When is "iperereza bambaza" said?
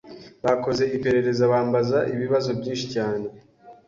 0.95-1.97